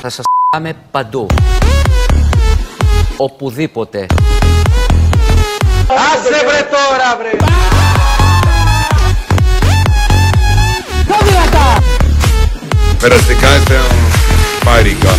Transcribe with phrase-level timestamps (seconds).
[0.00, 1.26] Θα σας πάμε παντού.
[3.16, 4.06] Οπουδήποτε.
[5.88, 7.30] Άσε βρε τώρα βρε!
[13.00, 13.84] Περαστικά ήταν
[14.64, 15.10] πάρικα.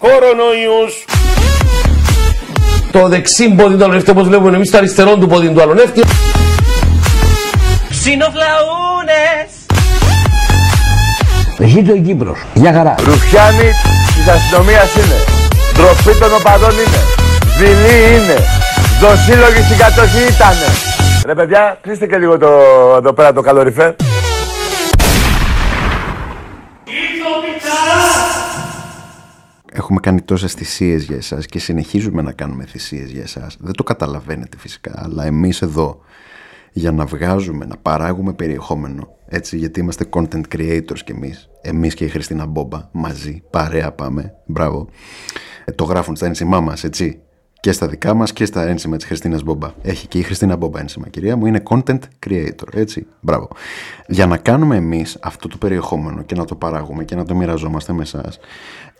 [0.00, 1.04] Κορονοϊούς!
[2.92, 6.02] Το δεξί πόδι του αλωνεύτη όπως βλέπουμε εμείς το αριστερό του πόδι του αλωνεύτη.
[7.88, 9.48] Ψινοφλαούνες!
[11.58, 12.38] Ζήτω η Κύπρος.
[12.54, 12.94] Γεια χαρά.
[13.04, 13.70] Ρουφιάνοι
[14.14, 15.18] της αστυνομίας είναι.
[15.74, 17.00] Ντροπή των οπαδών είναι.
[17.58, 18.36] Δειλή είναι.
[19.00, 20.68] Δοσύλλογοι στην κατοχή ήτανε.
[21.26, 22.48] Ρε παιδιά, κλείστε και λίγο το,
[22.98, 23.92] εδώ πέρα το καλοριφέρ.
[29.80, 33.56] Έχουμε κάνει τόσες θυσίες για εσάς και συνεχίζουμε να κάνουμε θυσίες για εσάς.
[33.60, 36.00] Δεν το καταλαβαίνετε φυσικά, αλλά εμείς εδώ
[36.72, 42.04] για να βγάζουμε, να παράγουμε περιεχόμενο, έτσι, γιατί είμαστε content creators κι εμείς, εμείς και
[42.04, 44.88] η Χριστίνα Μπόμπα, μαζί, παρέα πάμε, μπράβο,
[45.64, 47.20] ε, το γράφουν στα ένσημά μας, έτσι,
[47.60, 49.70] και στα δικά μας και στα ένσημα της Χριστίνας Μπόμπα.
[49.82, 53.48] Έχει και η Χριστίνα Μπόμπα ένσημα, κυρία μου, είναι content creator, έτσι, μπράβο.
[54.06, 57.92] Για να κάνουμε εμείς αυτό το περιεχόμενο και να το παράγουμε και να το μοιραζόμαστε
[57.92, 58.38] με εσάς,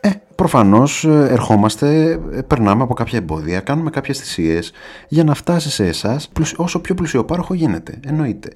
[0.00, 4.72] ε, προφανώς ε, ερχόμαστε, ε, περνάμε από κάποια εμπόδια, κάνουμε κάποιες θυσίες
[5.08, 8.00] για να φτάσει σε εσάς πλουσι- όσο πιο πλουσιοπάροχο γίνεται.
[8.06, 8.48] Εννοείται.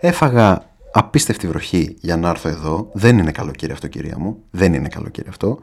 [0.00, 2.90] Έφαγα απίστευτη βροχή για να έρθω εδώ.
[2.92, 4.36] Δεν είναι καλοκαίρι αυτό, κυρία μου.
[4.50, 5.58] Δεν είναι καλοκαίρι αυτό.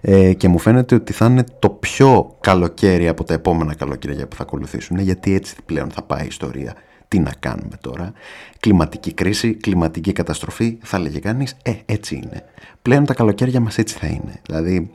[0.00, 4.36] Ε, και μου φαίνεται ότι θα είναι το πιο καλοκαίρι από τα επόμενα καλοκαίρια που
[4.36, 4.98] θα ακολουθήσουν.
[4.98, 6.74] Γιατί έτσι πλέον θα πάει η ιστορία.
[7.10, 8.12] Τι να κάνουμε τώρα;
[8.60, 11.56] Κλιματική κρίση, κλιματική καταστροφή, θα έλεγε κανείς.
[11.62, 12.44] Ε, έτσι είναι.
[12.82, 14.40] Πλέον τα καλοκαίρια μας έτσι θα είναι.
[14.46, 14.90] Δηλαδή,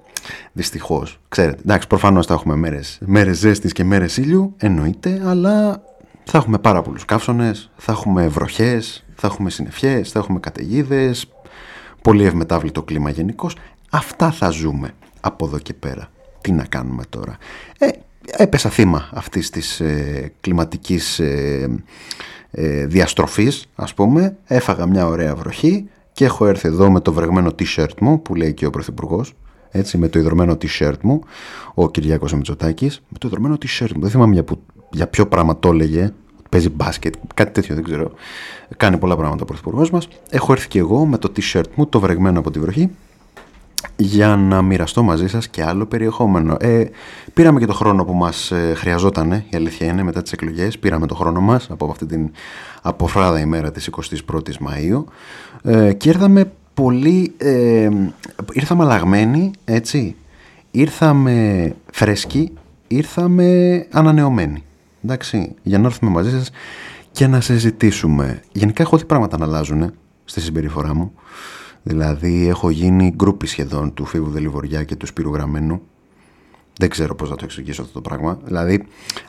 [0.51, 1.61] δυστυχώς, ξέρετε.
[1.61, 5.83] Εντάξει, προφανώς θα έχουμε μέρες μέρες ζέστης και μέρες ήλιου, εννοείται, αλλά
[6.23, 11.27] θα έχουμε πάρα πολλούς καύσονες, θα έχουμε βροχές, θα έχουμε συννεφιές, θα έχουμε καταιγίδες,
[12.01, 13.55] πολύ ευμετάβλητο κλίμα γενικώς.
[13.91, 16.07] Αυτά θα ζούμε από εδώ και πέρα.
[16.41, 17.37] Τι να κάνουμε τώρα;
[17.77, 17.87] Ε,
[18.31, 21.83] έπεσα θύμα αυτής της ε, κλιματικής ε,
[22.51, 24.37] ε, διαστροφής, ας πούμε.
[24.45, 28.53] Έφαγα μια ωραία βροχή και έχω έρθει εδώ με το βρεγμένο t-shirt μου, που λέει
[28.53, 29.33] και ο Πρωθυπουργός.
[29.71, 31.21] Έτσι, με το ιδρωμένο t-shirt μου,
[31.73, 34.01] ο Κυριάκος Μητσοτάκης, με το ιδρωμένο t-shirt μου.
[34.01, 36.13] Δεν θυμάμαι για, που, για ποιο πράγμα το έλεγε,
[36.49, 38.11] παίζει μπάσκετ, κάτι τέτοιο δεν ξέρω.
[38.77, 40.07] Κάνει πολλά πράγματα ο Πρωθυπουργός μας.
[40.29, 42.89] Έχω έρθει και εγώ με το t-shirt μου, το βρεγμένο από τη βροχή,
[43.95, 46.57] για να μοιραστώ μαζί σας και άλλο περιεχόμενο.
[46.59, 46.85] Ε,
[47.33, 50.79] πήραμε και το χρόνο που μας ε, χρειαζόταν, η αλήθεια είναι, μετά τις εκλογές.
[50.79, 52.31] Πήραμε το χρόνο μας από αυτή την
[52.81, 55.03] αποφράδα ημέρα της 21ης Μαΐου
[55.63, 57.33] ε, και ήρθαμε πολύ...
[57.37, 57.89] Ε,
[58.51, 60.15] ήρθαμε αλλαγμένοι, έτσι.
[60.71, 62.51] Ήρθαμε φρέσκοι,
[62.87, 64.63] ήρθαμε ανανεωμένοι.
[65.03, 66.51] Εντάξει, για να έρθουμε μαζί σας
[67.11, 68.41] και να συζητήσουμε.
[68.51, 69.93] Γενικά έχω δει πράγματα να αλλάζουν
[70.25, 71.11] στη συμπεριφορά μου.
[71.87, 75.81] Δηλαδή έχω γίνει γκρούπι σχεδόν του Φίβου Δελιβοριά και του Σπύρου Γραμμένου.
[76.77, 78.39] Δεν ξέρω πώς θα το εξηγήσω αυτό το πράγμα.
[78.43, 78.83] Δηλαδή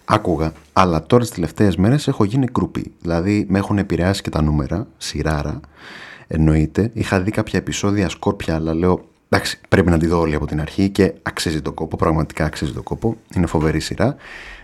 [0.05, 2.93] άκουγα, αλλά τώρα τις τελευταίες μέρες έχω γίνει γκρούπι.
[3.01, 5.61] Δηλαδή με έχουν επηρεάσει και τα νούμερα, σειράρα,
[6.27, 6.91] εννοείται.
[6.93, 10.61] Είχα δει κάποια επεισόδια σκόρπια, αλλά λέω εντάξει πρέπει να τη δω όλη από την
[10.61, 13.17] αρχή και αξίζει τον κόπο, πραγματικά αξίζει τον κόπο.
[13.35, 14.17] Είναι φοβερή σειρά.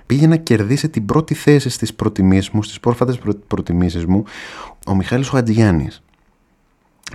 [0.07, 4.25] Πήγε να κερδίσει την πρώτη θέση στις προτιμήσεις μου, στις πρόσφατες προ- προτιμήσεις μου,
[4.87, 6.03] ο Μιχάλης Χατζηγιάννης.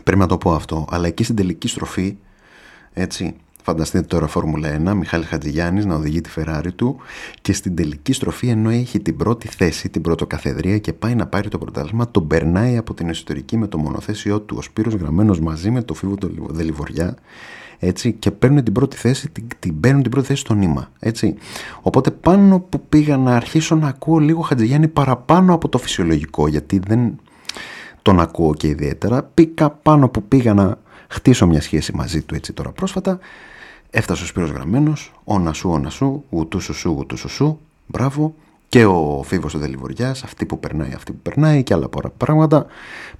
[0.03, 0.85] Πρέπει να το πω αυτό.
[0.89, 2.15] Αλλά εκεί στην τελική στροφή,
[2.93, 6.97] έτσι, φανταστείτε τώρα Φόρμουλα 1, Μιχάλη Χατζηγιάννης να οδηγεί τη Φεράρι του
[7.41, 11.49] και στην τελική στροφή ενώ έχει την πρώτη θέση, την πρωτοκαθεδρία και πάει να πάρει
[11.49, 15.71] το πρωτάθλημα, τον περνάει από την εσωτερική με το μονοθέσιό του ο Σπύρος γραμμένος μαζί
[15.71, 17.17] με το Φίβο του Δελιβοριά
[17.79, 20.91] έτσι, και παίρνουν την πρώτη θέση, την, την παίρνουν την πρώτη θέση στο νήμα.
[20.99, 21.35] Έτσι.
[21.81, 26.79] Οπότε πάνω που πήγα να αρχίσω να ακούω λίγο Χατζηγιάννη παραπάνω από το φυσιολογικό, γιατί
[26.87, 27.19] δεν,
[28.07, 29.23] τον ακούω και ιδιαίτερα.
[29.23, 33.19] Πήγα πάνω που πήγα να χτίσω μια σχέση μαζί του έτσι τώρα πρόσφατα.
[33.89, 38.35] Έφτασε ο Σπύρος Γραμμένος, ο Νασού, ο Νασού, γουτού σου σου, γουτού σου σου, μπράβο.
[38.69, 42.65] Και ο Φίβος ο Δελιβοριάς, αυτή που περνάει, αυτή που περνάει και άλλα πολλά πράγματα.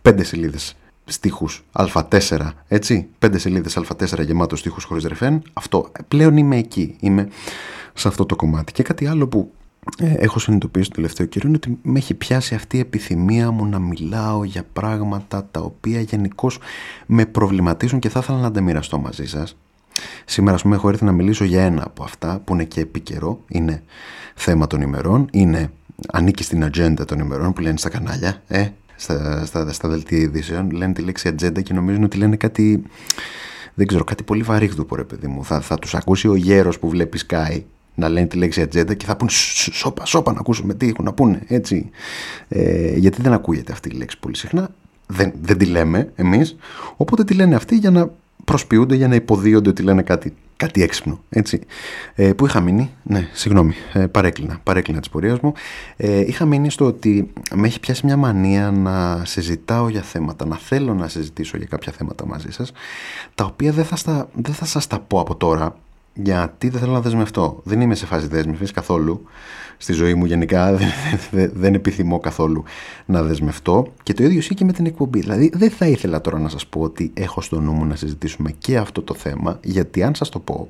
[0.02, 0.76] Πέντε σελίδες
[1.06, 5.42] στίχους α4, έτσι, πέντε σελίδες α4 γεμάτος στίχους χωρίς ρεφέν.
[5.54, 7.28] Αυτό, πλέον είμαι εκεί, είμαι
[7.94, 8.72] σε αυτό το κομμάτι.
[8.72, 9.57] Και κάτι άλλο που ε,
[9.98, 13.80] έχω συνειδητοποιήσει το τελευταίο καιρό είναι ότι με έχει πιάσει αυτή η επιθυμία μου να
[13.80, 16.60] μιλάω για πράγματα τα οποία γενικώς
[17.06, 19.58] με προβληματίζουν και θα ήθελα να τα μοιραστώ μαζί σας.
[20.26, 23.40] Σήμερα, ας πούμε, έχω έρθει να μιλήσω για ένα από αυτά που είναι και επίκαιρο,
[23.48, 23.84] είναι
[24.36, 25.72] θέμα των ημερών, είναι,
[26.12, 30.72] ανήκει στην ατζέντα των ημερών που λένε στα κανάλια, ε, στα, στα, στα δελτία ειδήσεων,
[30.72, 32.84] λένε τη λέξη ατζέντα και νομίζουν ότι λένε κάτι,
[33.74, 35.44] δεν ξέρω, κάτι πολύ βαρύγδουπο ρε παιδί μου.
[35.44, 37.62] Θα, θα τους ακούσει ο γέρος που βλέπεις Sky
[37.98, 41.06] να λένε τη λέξη ατζέντα και θα πούν «Σ, σώπα, σώπα να ακούσουμε τι έχουν
[41.06, 41.42] να πούνε.
[41.48, 41.90] Έτσι.
[42.48, 44.70] Ε, γιατί δεν ακούγεται αυτή η λέξη πολύ συχνά.
[45.08, 46.56] Δεν, δεν τη λέμε εμείς.
[46.98, 48.12] Οπότε τη λένε αυτοί για να
[48.44, 51.20] προσποιούνται, για να υποδίονται ότι λένε κάτι, κάτι έξυπνο.
[51.30, 51.60] Έτσι.
[52.16, 55.54] Ε, πού είχα μείνει, ναι, συγγνώμη, ε, παρέκλεινα, παρέκλεινα της πορείας μου.
[55.98, 60.58] Ε, είχα μείνει στο ότι με έχει πιάσει μια μανία να συζητάω για θέματα, να
[60.58, 62.72] θέλω να συζητήσω για κάποια θέματα μαζί σας,
[63.36, 65.76] τα οποία δεν θα, στα, δεν θα σας τα πω από τώρα,
[66.24, 67.62] γιατί δεν θέλω να δεσμευτώ.
[67.64, 69.24] Δεν είμαι σε φάση δέσμευσης καθόλου.
[69.78, 70.88] Στη ζωή μου γενικά δεν,
[71.32, 72.64] δεν, δεν επιθυμώ καθόλου
[73.06, 73.88] να δεσμευτώ.
[74.04, 75.20] Και το ίδιο ισχύει και με την εκπομπή.
[75.20, 78.52] Δηλαδή δεν θα ήθελα τώρα να σας πω ότι έχω στο νου μου να συζητήσουμε
[78.52, 80.70] και αυτό το θέμα, γιατί αν σας το πω,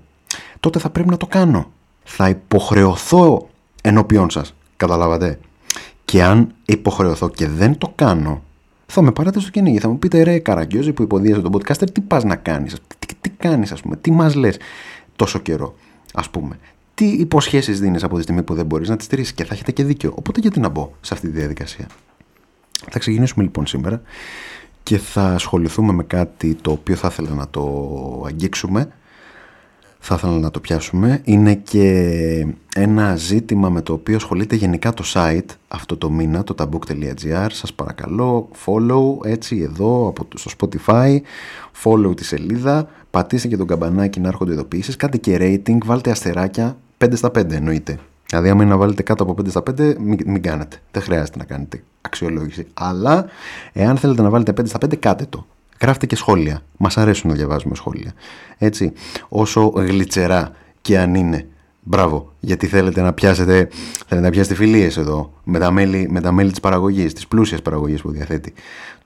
[0.59, 1.71] τότε θα πρέπει να το κάνω.
[2.03, 3.49] Θα υποχρεωθώ
[3.81, 4.53] ενώπιον σας.
[4.77, 5.39] Καταλάβατε;
[6.05, 8.41] Και αν υποχρεωθώ και δεν το κάνω,
[8.85, 9.79] θα με πάρετε στο κυνήγι.
[9.79, 13.29] Θα μου πείτε ρε Καραγκιόζη που υποδίασε τον podcaster, τι πας να κάνεις, τι, τι
[13.29, 14.57] κάνεις ας πούμε, τι μας λες;
[15.17, 15.75] Τόσο καιρό,
[16.13, 16.59] ας πούμε.
[16.93, 19.71] Τι υποσχέσεις δίνεις από τη στιγμή που δεν μπορείς να τις στηρίξεις και θα έχετε
[19.71, 20.13] και δίκιο.
[20.15, 21.87] Οπότε γιατί να μπω σε αυτή τη διαδικασία;
[22.89, 24.01] Θα ξεκινήσουμε λοιπόν σήμερα
[24.83, 28.91] και θα ασχοληθούμε με κάτι το οποίο θα ήθελα να το αγγίξουμε
[29.99, 31.21] θα ήθελα να το πιάσουμε.
[31.23, 36.55] Είναι και ένα ζήτημα με το οποίο ασχολείται γενικά το site αυτό το μήνα, το
[36.57, 37.47] tabook.gr.
[37.51, 41.17] Σας παρακαλώ, follow έτσι εδώ από το, στο Spotify,
[41.83, 46.77] follow τη σελίδα, πατήστε και τον καμπανάκι να έρχονται ειδοποιήσεις, κάντε και rating, βάλτε αστεράκια,
[46.97, 47.99] 5 στα 5 εννοείται.
[48.29, 50.77] Δηλαδή, άμα είναι να βάλετε κάτω από 5 στα 5, μην, μην κάνετε.
[50.91, 52.67] Δεν χρειάζεται να κάνετε αξιολόγηση.
[52.73, 53.25] Αλλά,
[53.73, 55.45] εάν θέλετε να βάλετε 5 στα 5, κάτε το.
[55.81, 56.61] Γράφτε και σχόλια.
[56.77, 58.13] Μας αρέσουν να διαβάζουμε σχόλια.
[58.57, 58.93] Έτσι,
[59.29, 60.51] όσο γλιτσερά
[60.81, 61.47] και αν είναι.
[61.89, 63.69] Μπράβο, γιατί θέλετε να πιάσετε,
[64.07, 67.61] θέλετε να πιάσετε φιλίες εδώ με τα μέλη, με τα μέλη της παραγωγής, της πλούσιας
[67.61, 68.53] παραγωγής που διαθέτει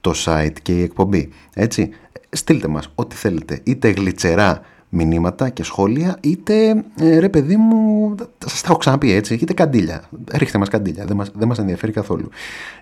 [0.02, 1.30] το site και η εκπομπή.
[1.54, 1.90] Έτσι,
[2.32, 8.62] στείλτε μας ό,τι θέλετε, είτε γλιτσερά μηνύματα και σχόλια, είτε ε, ρε παιδί μου, σας
[8.62, 10.04] τα έχω ξαναπεί έτσι, είτε καντήλια.
[10.32, 12.30] Ρίχτε μας καντήλια, δεν μας δεν μας ενδιαφέρει καθόλου.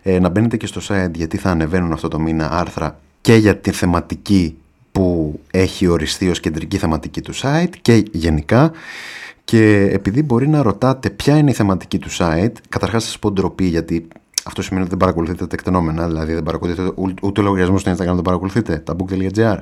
[0.01, 3.57] Ε, να μπαίνετε και στο site γιατί θα ανεβαίνουν αυτό το μήνα άρθρα και για
[3.57, 4.57] τη θεματική
[4.92, 8.72] που έχει οριστεί ως κεντρική θεματική του site και γενικά
[9.44, 13.66] και επειδή μπορεί να ρωτάτε ποια είναι η θεματική του site, καταρχάς σας πω ντροπή
[13.66, 14.07] γιατί
[14.50, 16.92] αυτό σημαίνει ότι δεν παρακολουθείτε τα εκτενόμενα, δηλαδή δεν παρακολουθείτε
[17.22, 19.57] ούτε λογαριασμός στο Instagram δεν παρακολουθείτε, τα book.gr,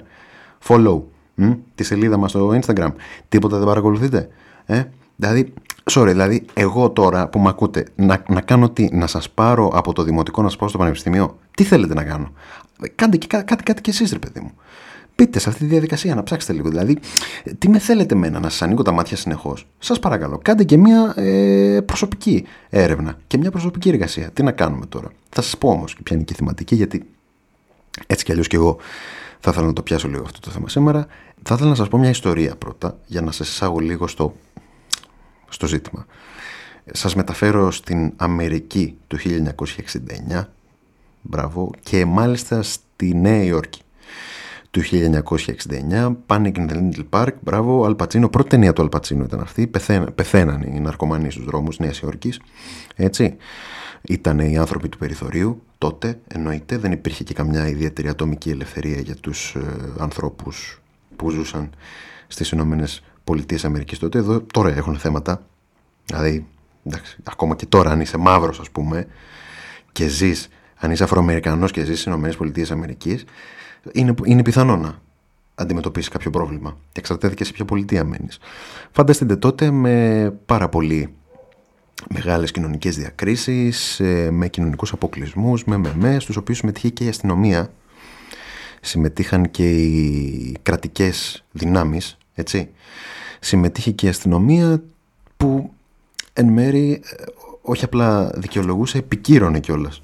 [0.67, 1.01] follow,
[1.35, 2.89] μ, τη σελίδα μας στο Instagram,
[3.29, 4.29] τίποτα δεν παρακολουθείτε.
[4.65, 4.83] Ε;
[5.15, 5.53] Δηλαδή,
[5.91, 9.93] sorry, δηλαδή εγώ τώρα που με ακούτε να, να κάνω τι, να σας πάρω από
[9.93, 12.31] το δημοτικό να σας πάω στο πανεπιστήμιο, τι θέλετε να κάνω;
[12.95, 14.51] Κάντε και κάτι, κάτι και εσείς ρε παιδί μου.
[15.17, 16.69] Πείτε σε αυτή τη διαδικασία να ψάξετε λίγο.
[16.69, 16.97] Δηλαδή,
[17.57, 21.13] τι με θέλετε μένα, να σας ανοίγω τα μάτια συνεχώς; Σας παρακαλώ, κάντε και μια
[21.15, 24.29] ε, προσωπική έρευνα και μια προσωπική εργασία.
[24.31, 27.05] Τι να κάνουμε τώρα; Θα σας πω όμως και ποια είναι και η θεματική, γιατί
[28.07, 28.77] έτσι κι αλλιώς κι εγώ
[29.39, 31.07] θα ήθελα να το πιάσω λίγο αυτό το θέμα σήμερα.
[31.43, 34.35] Θα ήθελα να σας πω μια ιστορία πρώτα, για να σας εισάγω λίγο στο,
[35.49, 36.05] στο ζήτημα.
[36.91, 39.17] Σας μεταφέρω στην Αμερική του
[40.37, 40.43] 1969
[41.21, 41.71] Μπράβο.
[41.83, 43.81] Και μάλιστα στη Νέα Υόρκη
[44.77, 44.83] του
[45.29, 50.11] 1969, Panic in the Little Park, μπράβο, Αλπατσίνο, πρώτη ταινία του Αλπατσίνο ήταν αυτή, Πεθαίνα,
[50.11, 52.41] πεθαίναν οι ναρκωμανοί στους δρόμους Νέας Υόρκης,
[52.95, 53.35] έτσι.
[54.01, 59.15] Ήταν οι άνθρωποι του περιθωρίου τότε, εννοείται, δεν υπήρχε και καμιά ιδιαίτερη ατομική ελευθερία για
[59.15, 59.61] τους ε,
[59.99, 60.81] ανθρώπους
[61.15, 61.69] που ζούσαν
[62.27, 64.17] στις Ηνωμένες Πολιτείες Αμερικής τότε.
[64.17, 65.45] Εδώ τώρα έχουν θέματα,
[66.05, 66.47] δηλαδή,
[66.83, 69.07] εντάξει, ακόμα και τώρα αν είσαι μαύρος ας πούμε
[69.91, 73.17] και ζεις αν είσαι Αφροαμερικανός και ζεις στις ΗΠΑ,
[73.91, 75.01] είναι, είναι πιθανό να
[75.55, 76.77] αντιμετωπίσεις κάποιο πρόβλημα.
[76.91, 78.39] Και εξαρτάται και σε ποια πολιτεία μένεις.
[78.91, 81.13] Φανταστείτε τότε με πάρα πολύ
[82.09, 87.71] μεγάλες κοινωνικές διακρίσεις, ε, με κοινωνικούς αποκλεισμούς, με μεμέ, στους οποίους συμμετείχε και η αστυνομία,
[88.81, 92.69] συμμετείχαν και οι κρατικές δυνάμεις, έτσι.
[93.39, 94.83] Συμμετείχε και η αστυνομία
[95.37, 95.71] που
[96.33, 97.23] εν μέρη ε,
[97.61, 100.01] όχι απλά δικαιολογούσε, επικύρωνε κιόλας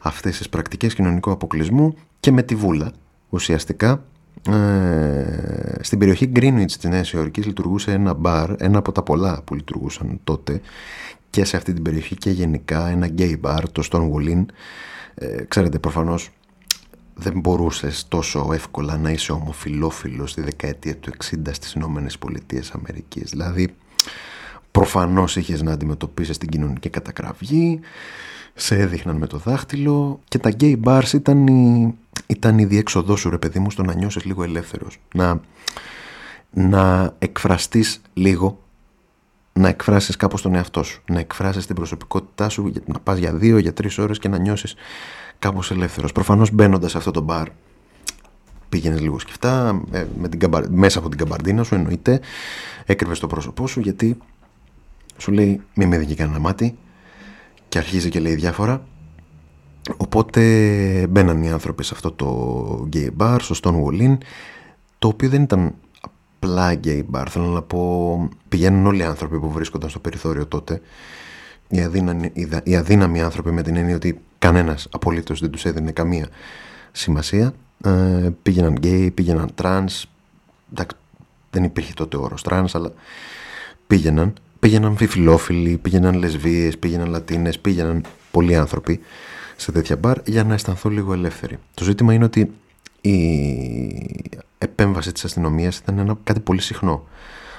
[0.00, 2.92] αυτές τις πρακτικές κοινωνικού αποκλεισμού και με τη βούλα.
[3.28, 4.04] Ουσιαστικά
[4.48, 9.54] ε, στην περιοχή Greenwich της Νέας Υόρκης λειτουργούσε ένα μπαρ, ένα από τα πολλά που
[9.54, 10.60] λειτουργούσαν τότε
[11.30, 14.44] και σε αυτή την περιοχή και γενικά ένα gay bar, το Stonewall Inn.
[15.14, 16.30] Ε, ξέρετε προφανώς
[17.14, 23.30] δεν μπορούσες τόσο εύκολα να είσαι ομοφιλόφιλος στη δεκαετία του 60 στις Ηνωμένες Πολιτείες Αμερικής.
[23.30, 23.74] Δηλαδή
[24.70, 27.80] προφανώς είχες να αντιμετωπίσεις την κοινωνική κατακραυγή,
[28.54, 31.94] σε έδειχναν με το δάχτυλο και τα gay bars ήταν η,
[32.30, 35.40] ήταν η διέξοδό σου ρε παιδί μου στο να νιώσεις λίγο ελεύθερος να,
[36.50, 38.62] να εκφραστείς λίγο
[39.52, 43.58] να εκφράσεις κάπως τον εαυτό σου να εκφράσεις την προσωπικότητά σου να πας για δύο,
[43.58, 44.74] για τρεις ώρες και να νιώσεις
[45.38, 47.48] κάπως ελεύθερος προφανώς μπαίνοντας σε αυτό το μπαρ
[48.68, 52.20] πήγαινες λίγο σκεφτά ε, με την μέσα από την καμπαρδίνα σου εννοείται
[52.86, 54.16] έκρυβες το πρόσωπό σου γιατί
[55.20, 56.78] Σου λέει μη με δει κανένα μάτι
[57.68, 58.86] και αρχίζει και λέει διάφορα.
[59.96, 60.40] Οπότε
[61.10, 64.18] μπαίναν οι άνθρωποι σε αυτό το gay bar, στο Stonewall Inn,
[64.98, 65.74] το οποίο δεν ήταν
[66.40, 67.24] απλά gay bar.
[67.28, 70.80] Θέλω να πω, πηγαίνουν όλοι οι άνθρωποι που βρίσκονταν στο περιθώριο τότε.
[71.68, 72.32] Οι αδύναμοι,
[72.62, 76.28] οι αδύναμοι άνθρωποι με την έννοια ότι κανένας απολύτως δεν τους έδινε καμία
[76.92, 77.54] σημασία.
[77.84, 80.02] Ε, πήγαιναν gay, πήγαιναν trans.
[80.72, 80.96] Εντάξει,
[81.50, 82.92] δεν υπήρχε τότε ο όρος trans, αλλά
[83.86, 84.34] πήγαιναν.
[84.58, 89.00] Πήγαιναν φιλόφιλοι, πήγαιναν λεσβείες, πήγαιναν λατίνες, πήγαιναν πολλοί άνθρωποι
[89.60, 91.58] σε τέτοια μπαρ για να αισθανθώ λίγο ελεύθερη.
[91.74, 92.52] Το ζήτημα είναι ότι
[93.00, 93.16] η
[94.58, 97.04] επέμβαση της αστυνομίας ήταν ένα κάτι πολύ συχνό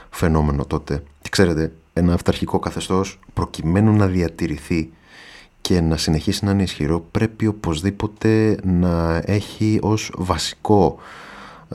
[0.10, 1.04] φαινόμενο τότε.
[1.22, 4.92] Και ξέρετε, ένα αυταρχικό καθεστώς προκειμένου να διατηρηθεί
[5.62, 10.98] και να συνεχίσει να είναι ισχυρό πρέπει οπωσδήποτε να έχει ως βασικό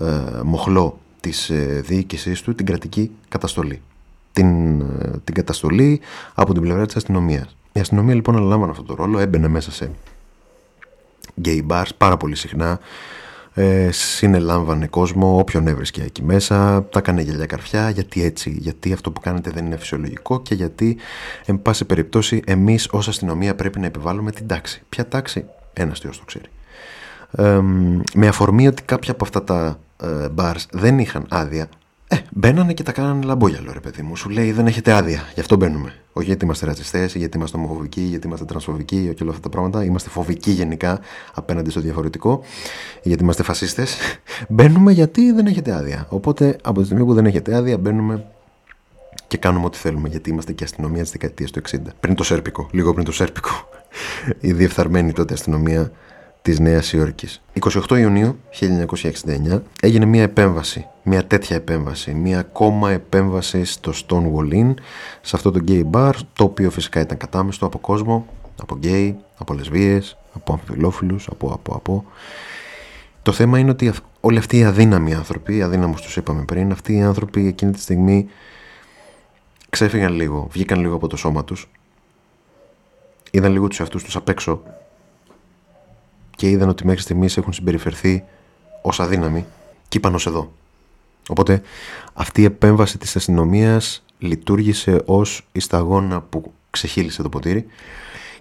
[0.01, 3.83] ε, μοχλό της ε, διοίκησής του την κρατική καταστολή.
[4.33, 6.01] Την, ε, την καταστολή
[6.35, 7.57] από την πλευρά της αστυνομίας.
[7.73, 9.91] Η αστυνομία λοιπόν αναλάμβανε αυτό το ρόλο, έμπαινε μέσα σε
[11.45, 12.81] gay bars πάρα πολύ συχνά,
[13.59, 19.11] ε, συνελάμβανε κόσμο, όποιον έβρισκε εκεί μέσα, τα έκανε γελιά καρφιά, γιατί έτσι, γιατί αυτό
[19.11, 20.97] που κάνετε δεν είναι φυσιολογικό και γιατί,
[21.45, 24.83] εν πάση περιπτώσει, εμείς ως αστυνομία πρέπει να επιβάλλουμε την τάξη.
[24.89, 26.49] Ποια τάξη, ένας θεός το ξέρει.
[27.31, 27.61] Ε,
[28.15, 31.69] με αφορμή ότι κάποια από αυτά τα ε, bars δεν είχαν άδεια,
[32.09, 34.17] ε, μπαίνανε και τα κάνανε λαμπόγιαλο, ρε παιδί μου.
[34.17, 35.95] Σου λέει δεν έχετε άδεια, γι' αυτό μπαίνουμε.
[36.13, 39.85] Όχι γιατί είμαστε ρατσιστές, γιατί είμαστε ομοφοβικοί, γιατί είμαστε τρανσφοβικοί και όλα αυτά τα πράγματα.
[39.85, 41.01] Είμαστε φοβικοί γενικά
[41.35, 42.43] απέναντι στο διαφορετικό,
[43.03, 43.97] γιατί είμαστε φασίστες.
[44.49, 46.07] Μπαίνουμε γιατί δεν έχετε άδεια.
[46.09, 48.25] Οπότε από τη στιγμή που δεν έχετε άδεια, μπαίνουμε
[49.27, 50.09] και κάνουμε ό,τι θέλουμε.
[50.09, 51.77] Γιατί είμαστε και αστυνομία της δεκαετίας του 60.
[52.01, 53.69] Πριν το Σέρπικο, λίγο πριν το Σέρπικο.
[54.41, 55.93] Η διεφθαρμένη τότε αστυνομία
[56.47, 57.43] της Νέας Υόρκης.
[57.89, 64.75] 28 Ιουνίου 1969 έγινε μια επέμβαση, μια τέτοια επέμβαση, μια ακόμα επέμβαση στο Stonewall Inn,
[65.21, 68.27] σε αυτό το gay bar, το οποίο φυσικά ήταν κατάμεστο από κόσμο,
[68.61, 72.05] από γκέι, από λεσβείες, από αμφιλόφιλους, από, από, από.
[73.23, 77.03] Το θέμα είναι ότι όλοι αυτοί οι αδύναμοι άνθρωποι, αδύναμους τους είπαμε πριν, αυτοί οι
[77.03, 78.29] άνθρωποι εκείνη τη στιγμή
[79.71, 81.69] ξέφυγαν λίγο, βγήκαν λίγο από το σώμα τους,
[83.31, 84.63] είδαν λίγο τους εαυτούς τους απ' έξω
[86.37, 88.25] και είδαν ότι μέχρι στιγμής έχουν συμπεριφερθεί
[88.83, 89.47] ως αδύναμοι
[89.89, 90.53] και είπαν ως εδώ.
[91.29, 91.63] Οπότε
[92.15, 97.67] αυτή η επέμβαση της αστυνομίας λειτουργήσε ως η σταγόνα που ξεχύλισε το ποτήρι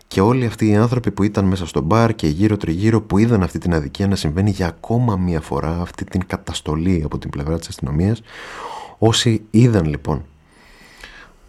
[0.08, 3.44] και όλοι αυτοί οι άνθρωποι που ήταν μέσα στο μπαρ και γύρω τριγύρω που είδαν
[3.44, 7.60] αυτή την αδικία να συμβαίνει για ακόμα μία φορά αυτή την καταστολή από την πλευρά
[7.60, 8.22] της αστυνομίας.
[8.98, 10.26] όσοι είδαν λοιπόν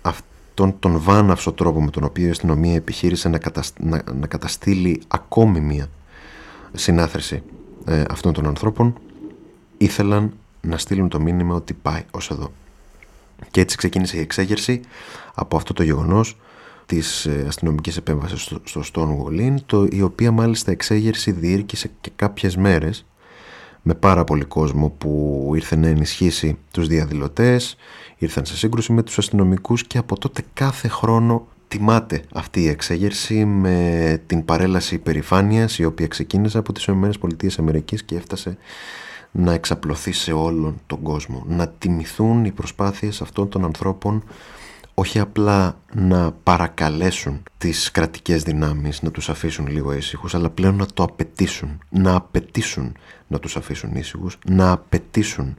[0.02, 3.38] αυτόν τον βάναυσο τρόπο με τον οποίο η αστυνομία επιχείρησε να,
[3.78, 5.88] να, να καταστήλει ακόμη μία
[6.76, 7.42] συνάθρηση
[7.84, 8.94] ε, αυτών των ανθρώπων
[9.78, 12.52] ήθελαν να στείλουν το μήνυμα ότι πάει ως εδώ.
[13.50, 14.80] Και έτσι ξεκίνησε η εξέγερση
[15.34, 16.36] από αυτό το γεγονός
[16.86, 22.56] της ε, αστυνομικής επέμβασης στο, στο Stonewall το, η οποία μάλιστα εξέγερση διήρκησε και κάποιες
[22.56, 23.06] μέρες
[23.82, 27.76] με πάρα πολύ κόσμο που ήρθε να ενισχύσει τους διαδηλωτές,
[28.18, 33.44] ήρθαν σε σύγκρουση με τους αστυνομικούς και από τότε κάθε χρόνο τιμάται αυτή η εξέγερση
[33.44, 38.56] με την παρέλαση υπερηφάνειας η οποία ξεκίνησε από τις ΗΠΑ και έφτασε
[39.30, 41.44] να εξαπλωθεί σε όλον τον κόσμο.
[41.48, 44.24] Να τιμηθούν οι προσπάθειες αυτών των ανθρώπων
[44.94, 50.86] όχι απλά να παρακαλέσουν τις κρατικές δυνάμεις να τους αφήσουν λίγο ήσυχους, αλλά πλέον να
[50.86, 55.56] το απαιτήσουν, να απαιτήσουν να τους αφήσουν ήσυχους, να απαιτήσουν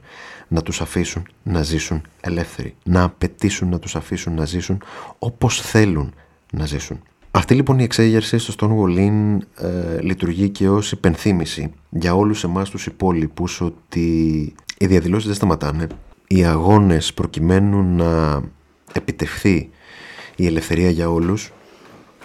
[0.48, 4.82] να τους αφήσουν να ζήσουν ελεύθεροι, να απαιτήσουν να τους αφήσουν να ζήσουν
[5.18, 6.14] όπως θέλουν
[6.52, 7.02] να ζήσουν.
[7.30, 12.70] Αυτή λοιπόν η εξέγερση στο Stonewall Inn ε, λειτουργεί και ως υπενθύμηση για όλους εμάς
[12.70, 14.08] τους υπόλοιπους ότι
[14.78, 15.86] οι διαδηλώσεις δεν σταματάνε.
[16.26, 18.42] Οι αγώνες προκειμένου να
[18.92, 19.70] επιτευχθεί
[20.36, 21.52] η ελευθερία για όλους,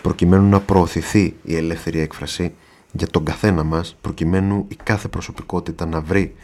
[0.02, 2.54] προκειμένου να προωθηθεί η ελεύθερη έκφραση
[2.92, 6.36] για τον καθένα μας, προκειμένου η κάθε προσωπικότητα να βρει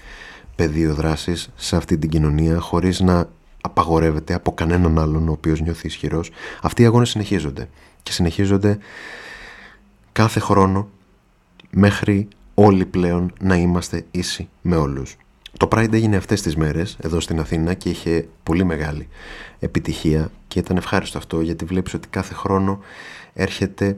[0.59, 3.29] πεδίο δράσης σε αυτή την κοινωνία χωρίς να
[3.61, 6.29] απαγορεύεται από κανέναν άλλον ο οποίος νιώθει ισχυρός.
[6.61, 7.69] Αυτοί οι αγώνες συνεχίζονται
[8.03, 8.77] και συνεχίζονται
[10.11, 10.89] κάθε χρόνο
[11.69, 15.17] μέχρι όλοι πλέον να είμαστε ίσοι με όλους.
[15.57, 19.07] Το Pride έγινε αυτές τις μέρες εδώ στην Αθήνα και είχε πολύ μεγάλη
[19.59, 22.79] επιτυχία και ήταν ευχάριστο αυτό γιατί βλέπεις ότι κάθε χρόνο
[23.33, 23.97] έρχεται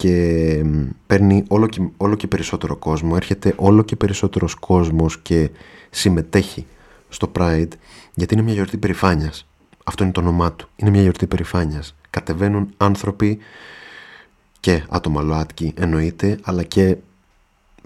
[0.00, 0.64] και
[1.06, 5.50] παίρνει όλο και, όλο και περισσότερο κόσμο, έρχεται όλο και περισσότερος κόσμος και
[5.90, 6.66] συμμετέχει
[7.08, 7.68] στο Pride
[8.14, 9.46] γιατί είναι μια γιορτή περηφάνειας.
[9.84, 10.68] Αυτό είναι το όνομά του.
[10.76, 11.94] Είναι μια γιορτή περηφάνειας.
[12.10, 13.38] Κατεβαίνουν άνθρωποι
[14.60, 16.96] και άτομα ΛΟΑΤΚΙ εννοείται, αλλά και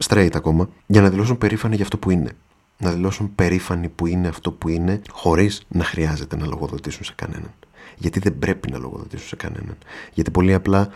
[0.05, 2.31] straight ακόμα, για να δηλώσουν περήφανοι για αυτό που είναι
[2.79, 7.53] να δηλώσουν περήφανοι που είναι αυτό που είναι, χωρίς να χρειάζεται να λογοδοτήσουν σε κανέναν.
[7.97, 9.77] Γιατί δεν πρέπει να λογοδοτήσουν σε κανέναν.
[10.15, 10.89] Γιατί πολύ απλά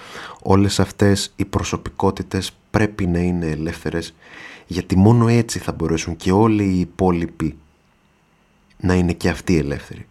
[0.42, 4.14] όλες αυτές οι προσωπικότητες πρέπει να είναι ελεύθερες
[4.66, 7.56] γιατί μόνο έτσι θα μπορέσουν και όλοι οι υπόλοιποι
[8.80, 10.06] να είναι και αυτοί ελεύθεροι.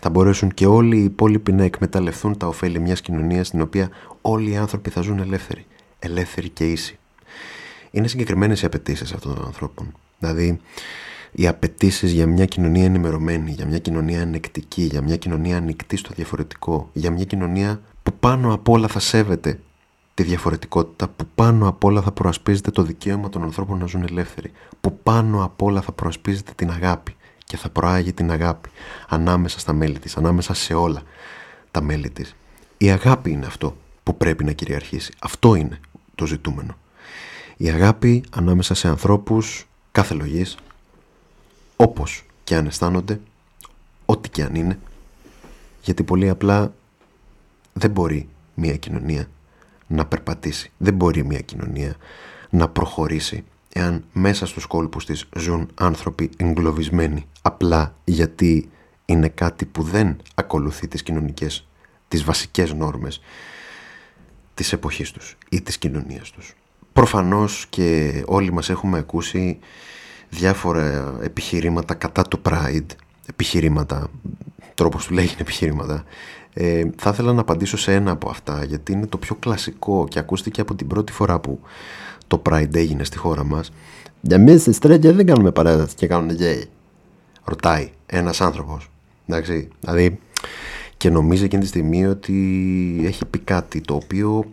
[0.00, 3.90] Θα μπορέσουν και όλοι οι υπόλοιποι να εκμεταλλευτούν τα ωφέλη μιας κοινωνίας στην οποία
[4.20, 5.66] όλοι οι άνθρωποι θα ζουν ελεύθεροι.
[5.98, 6.98] Ελεύθεροι και ίσοι.
[7.90, 9.94] Είναι συγκεκριμένες οι απαιτήσεις αυτών των ανθρώπων.
[10.18, 10.60] Δηλαδή,
[11.36, 16.10] οι απαιτήσεις για μια κοινωνία ενημερωμένη, για μια κοινωνία ανεκτική, για μια κοινωνία ανοιχτή στο
[16.14, 19.60] διαφορετικό, για μια κοινωνία που πάνω απ' όλα θα σέβεται
[20.14, 24.52] τη διαφορετικότητα, που πάνω απ' όλα θα προασπίζεται το δικαίωμα των ανθρώπων να ζουν ελεύθεροι,
[24.80, 28.68] που πάνω απ' όλα θα προασπίζεται την αγάπη και θα προάγει την αγάπη
[29.08, 31.02] ανάμεσα στα μέλη της, ανάμεσα σε όλα
[31.70, 32.34] τα μέλη της.
[32.78, 35.12] Η αγάπη είναι αυτό που πρέπει να κυριαρχήσει.
[35.18, 35.80] Αυτό είναι
[36.14, 36.76] το ζητούμενο.
[37.56, 40.56] Η αγάπη ανάμεσα σε ανθρώπους κάθε λογής,
[41.76, 43.20] όπως και αν αισθάνονται,
[44.06, 44.78] ό,τι και αν είναι,
[45.82, 46.74] γιατί πολύ απλά
[47.72, 49.28] δεν μπορεί μια κοινωνία
[49.86, 50.72] να περπατήσει.
[50.78, 51.96] Δεν μπορεί μια κοινωνία
[52.50, 58.70] να προχωρήσει εάν μέσα στους κόλπους της ζουν άνθρωποι εγκλωβισμένοι απλά γιατί
[59.04, 61.66] είναι κάτι που δεν ακολουθεί τις κοινωνικές,
[62.08, 63.20] τις βασικές νόρμες
[64.54, 66.54] της εποχής τους ή της κοινωνίας τους.
[66.92, 69.58] Προφανώς και όλοι μας έχουμε ακούσει
[70.34, 72.86] διάφορα επιχειρήματα κατά το Pride,
[73.26, 74.10] επιχειρήματα,
[74.74, 76.04] τρόπος του λέγει επιχειρήματα.
[76.52, 80.18] Ε, θα ήθελα να απαντήσω σε ένα από αυτά, γιατί είναι το πιο κλασικό και
[80.18, 81.60] ακούστηκε από την πρώτη φορά που
[82.26, 83.72] το Pride έγινε στη χώρα μας.
[84.20, 86.64] Για εμείς στις τρέκια δεν κάνουμε παράδοση και κάνουν γκέι.
[87.44, 88.90] Ρωτάει ένας άνθρωπος.
[89.26, 90.18] Εντάξει, δηλαδή
[90.96, 92.34] και νομίζει εκείνη τη στιγμή ότι
[93.04, 94.44] έχει πει κάτι το οποίο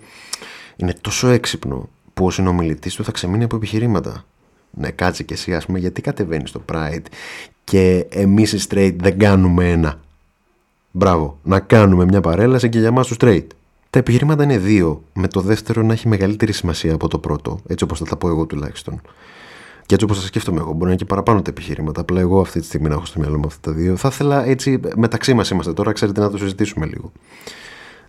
[0.76, 4.26] είναι τόσο έξυπνο που ο συνομιλητής του θα ξεμείνει από επιχειρήματα.
[4.72, 7.06] Ναι, κάτσε και εσύ, ας πούμε, γιατί κατεβαίνεις στο Pride
[7.64, 10.00] και εμείς οι straight δεν κάνουμε ένα.
[10.92, 13.46] Μπράβο, να κάνουμε μια παρέλαση και για εμάς τους straight.
[13.90, 17.84] Τα επιχειρήματα είναι δύο, με το δεύτερο να έχει μεγαλύτερη σημασία από το πρώτο, έτσι
[17.84, 19.02] όπως θα τα πω εγώ τουλάχιστον.
[19.86, 22.02] Και έτσι όπως τα σκέφτομαι εγώ, μπορεί να είναι και παραπάνω τα επιχειρήματα.
[22.02, 23.96] Απλά εγώ αυτή τη στιγμή να έχω στο μυαλό μου αυτά τα δύο.
[23.96, 27.12] Θα ήθελα έτσι, μεταξύ μας είμαστε τώρα, ξέρετε, να το συζητήσουμε λίγο.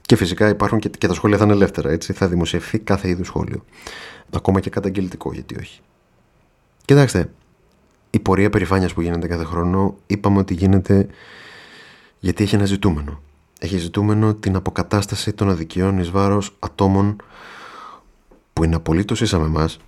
[0.03, 2.13] Και φυσικά υπάρχουν και, και τα σχόλια θα είναι ελεύθερα, έτσι.
[2.13, 3.65] Θα δημοσιευθεί κάθε είδους σχόλιο.
[4.31, 5.81] Ακόμα και καταγγελτικό, γιατί όχι.
[6.85, 7.33] Κοιτάξτε,
[8.11, 11.07] η πορεία περηφάνειας που γίνεται κάθε χρόνο είπαμε ότι γίνεται
[12.19, 13.23] γιατί έχει ένα ζητούμενο.
[13.59, 17.17] Έχει ζητούμενο την αποκατάσταση των αδικιών εις βάρος ατόμων
[18.53, 19.79] που είναι απολύτως ίσα με εμάς,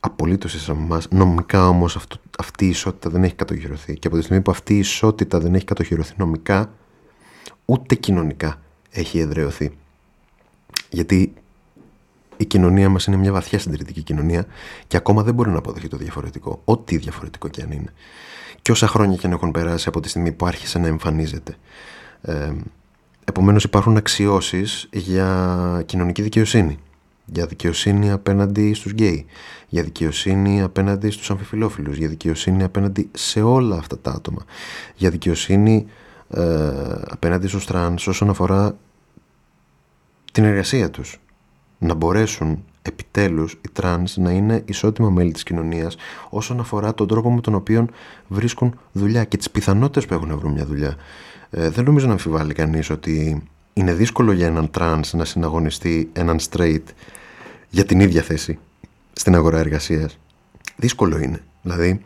[0.00, 1.98] απολύτως ίσα με εμάς, νομικά όμως
[2.38, 5.54] αυτή η ισότητα δεν έχει κατοχυρωθεί και από τη στιγμή που αυτή η ισότητα δεν
[5.54, 6.72] έχει κατοχυρωθεί νομικά,
[7.64, 8.60] ούτε κοινωνικά
[8.90, 9.76] έχει εδραιωθεί.
[10.90, 11.34] Γιατί
[12.36, 14.46] η κοινωνία μας είναι μια βαθιά συντηρητική κοινωνία
[14.86, 17.92] και ακόμα δεν μπορεί να αποδεχτεί το διαφορετικό, ό,τι διαφορετικό και αν είναι.
[18.62, 21.56] Και όσα χρόνια και αν έχουν περάσει από τη στιγμή που άρχισε να εμφανίζεται.
[22.22, 22.52] Ε,
[23.24, 26.78] Επομένως, υπάρχουν αξιώσεις για κοινωνική δικαιοσύνη.
[27.24, 29.26] Για δικαιοσύνη απέναντι στους γκέι.
[29.68, 31.96] Για δικαιοσύνη απέναντι στους αμφιφυλόφιλους.
[31.96, 34.44] Για δικαιοσύνη απέναντι σε όλα αυτά τα άτομα.
[34.96, 35.86] Για δικαιοσύνη
[36.30, 36.70] ε,
[37.08, 38.76] απέναντι στους τρανς όσον αφορά
[40.32, 41.20] την εργασία τους
[41.84, 45.96] να μπορέσουν επιτέλους οι τρανς να είναι ισότιμα μέλη της κοινωνίας
[46.30, 47.86] όσον αφορά τον τρόπο με τον οποίο
[48.28, 50.96] βρίσκουν δουλειά και τις πιθανότητες που έχουν να βρουν μια δουλειά.
[51.50, 53.42] Ε, δεν νομίζω να αμφιβάλλει κανείς ότι
[53.72, 56.82] είναι δύσκολο για έναν τρανς να συναγωνιστεί έναν straight
[57.70, 58.58] για την ίδια θέση
[59.12, 60.18] στην αγορά εργασίας.
[60.76, 61.42] Δύσκολο είναι.
[61.62, 62.04] Δηλαδή,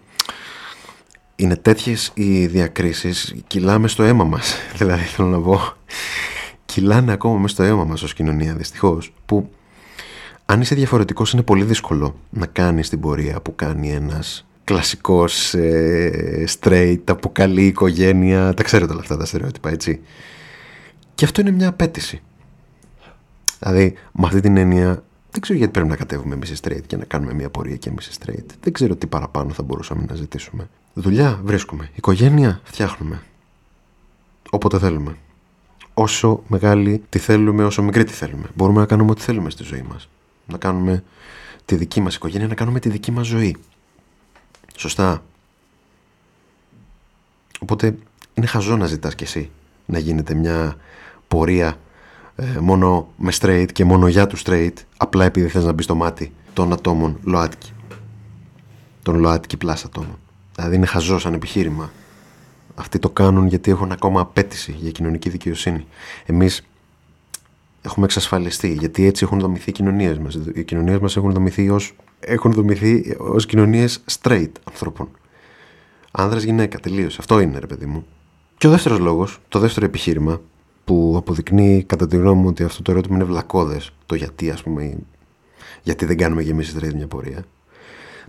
[1.37, 4.55] είναι τέτοιες οι διακρίσεις, κυλάμε στο αίμα μας.
[4.79, 5.61] δηλαδή, θέλω να πω,
[6.65, 9.51] κυλάνε ακόμα μέσα στο αίμα μας ως κοινωνία, δυστυχώς, που
[10.51, 16.45] αν είσαι διαφορετικός είναι πολύ δύσκολο να κάνεις την πορεία που κάνει ένας κλασικός ε,
[16.61, 20.01] straight από καλή οικογένεια, τα ξέρετε όλα αυτά τα στερεότυπα έτσι.
[21.15, 22.23] Και αυτό είναι μια απέτηση.
[23.59, 27.05] Δηλαδή, με αυτή την έννοια, δεν ξέρω γιατί πρέπει να κατέβουμε εμείς straight και να
[27.05, 28.47] κάνουμε μια πορεία και εμείς straight.
[28.61, 30.69] Δεν ξέρω τι παραπάνω θα μπορούσαμε να ζητήσουμε.
[30.95, 31.91] Δουλειά βρίσκουμε.
[31.95, 33.23] Οικογένεια φτιάχνουμε.
[34.51, 35.17] Όποτε θέλουμε.
[35.95, 38.45] Όσο μεγάλη τη θέλουμε, όσο μικρή τη θέλουμε.
[38.55, 40.09] Μπορούμε να κάνουμε ό,τι θέλουμε στη ζωή μας
[40.49, 41.05] να κάνουμε
[41.65, 43.57] τη δική μας οικογένεια, να κάνουμε τη δική μας ζωή.
[44.77, 45.23] Σωστά.
[47.61, 47.99] Οπότε
[48.35, 49.51] είναι χαζό να ζητάς κι εσύ
[49.87, 50.77] να γίνετε μια
[51.29, 51.79] πορεία
[52.37, 55.95] ε, μόνο με straight και μόνο για τους straight απλά επειδή θες να μπεις στο
[55.95, 57.73] μάτι των ατόμων ΛΟΑΤΚΙ.
[59.03, 60.19] Των ΛΟΑΤΚΙ plus ατόμων.
[60.55, 61.91] Δηλαδή είναι χαζό σαν επιχείρημα.
[62.75, 65.87] Αυτοί το κάνουν γιατί έχουν ακόμα απαίτηση για κοινωνική δικαιοσύνη.
[66.27, 66.67] Εμείς
[67.89, 68.73] έχουμε εξασφαλιστεί.
[68.73, 70.39] Γιατί έτσι έχουν δομηθεί οι κοινωνίες μας.
[70.55, 75.09] Οι κοινωνίες μας έχουν δομηθεί ως έχουν δομηθεί ως κοινωνίες straight ανθρώπων.
[76.11, 77.17] Άνδρας γυναίκα, τελείωσε.
[77.21, 78.07] Αυτό είναι, ρε παιδί μου.
[78.57, 80.41] Και ο δεύτερος λόγος, το δεύτερο επιχείρημα,
[80.85, 84.63] που αποδεικνύει κατά τη γνώμη μου ότι αυτό το ερώτημα είναι βλακώδες, το γιατί, ας
[84.63, 84.99] πούμε,
[85.83, 87.45] γιατί δεν κάνουμε και εμείς straight μια πορεία.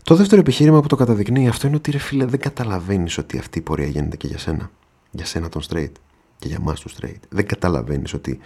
[0.04, 3.58] Το δεύτερο επιχείρημα που το καταδεικνύει αυτό είναι ότι ρε φίλε δεν καταλαβαίνεις ότι αυτή
[3.58, 4.72] η πορεία γίνεται και για σένα.
[5.12, 5.91] Για σένα τον straight
[6.38, 7.19] και για εμάς του straight.
[7.30, 8.39] Δεν καταλαβαίνεις ότι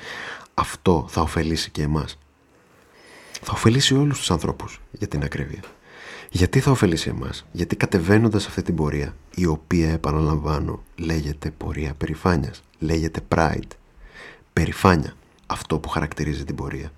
[0.54, 2.18] αυτό θα ωφελήσει και εμάς.
[3.42, 5.60] Θα ωφελήσει όλους τους ανθρώπους για την ακρίβεια.
[6.30, 12.64] Γιατί θα ωφελήσει εμάς, Γιατί κατεβαίνοντας αυτή την πορεία, η οποία επαναλαμβάνω λέγεται πορεία περηφάνειας,
[12.80, 13.72] λέγεται pride.
[14.54, 15.14] Περηφάνεια.
[15.46, 16.92] Αυτό που χαρακτηρίζει την πορεία.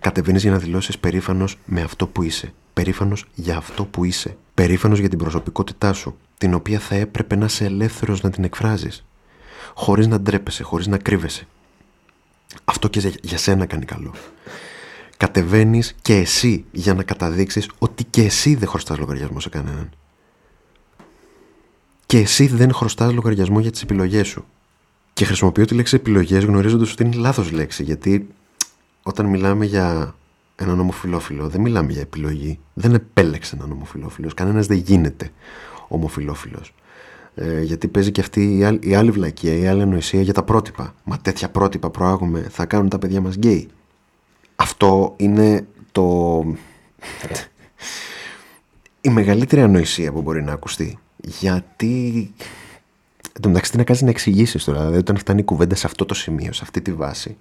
[0.00, 2.52] Κατεβαίνεις για να δηλώσεις περήφανος με αυτό που είσαι.
[2.72, 4.36] Περήφανος για αυτό που είσαι.
[4.54, 9.04] Περήφανος για την προσωπικότητά σου, την οποία θα έπρεπε να είσαι ελεύθερος να την εκφράζεις.
[9.74, 11.46] Χωρίς να ντρέπεσαι, χωρίς να κρύβεσαι.
[12.64, 14.14] Αυτό και για σένα κάνει καλό.
[15.16, 19.90] Κατεβαίνεις και εσύ για να καταδείξεις ότι και εσύ δεν χρωστάς λογαριασμό σε κανέναν.
[22.06, 24.44] Και εσύ δεν χρωστάς λογαριασμό για τις επιλογές σου.
[25.12, 28.28] Και χρησιμοποιώ τη λέξη επιλογές γνωρίζοντας ότι είναι λάθος λέξη, γιατί
[29.02, 30.14] όταν μιλάμε για
[30.56, 32.58] έναν ομοφιλόφιλο, δεν μιλάμε για επιλογή.
[32.74, 34.34] Δεν επέλεξε έναν ομοφιλόφιλος.
[34.34, 35.30] Κανένας δεν γίνεται
[35.88, 36.74] ομοφιλόφιλος.
[37.34, 40.42] Ε, γιατί παίζει και αυτή η άλλη, η άλλη βλακεία, η άλλη ανοησία για τα
[40.42, 40.94] πρότυπα.
[41.04, 43.68] Μα τέτοια πρότυπα προάγουμε, θα κάνουν τα παιδιά μας γκέι.
[44.56, 46.44] Αυτό είναι το.
[49.00, 50.98] η μεγαλύτερη ανοησία που μπορεί να ακουστεί.
[51.16, 52.32] Γιατί.
[53.34, 55.86] Εν τω μεταξύ, τι να κάνεις να εξηγήσεις τώρα; Δηλαδή, όταν φτάνει η κουβέντα σε
[55.86, 57.36] αυτό το σημείο, σε αυτή τη βάση,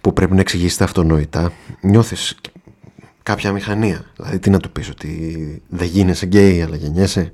[0.00, 2.36] που πρέπει να εξηγήσει τα αυτονόητα, νιώθεις
[3.22, 4.04] κάποια μηχανία.
[4.16, 7.32] Δηλαδή, τι να του πεις, ότι δεν γίνεσαι γκέι, αλλά γεννιέσαι;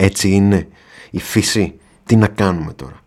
[0.00, 0.68] Έτσι είναι
[1.10, 1.74] η φύση.
[2.04, 3.00] Τι να κάνουμε τώρα;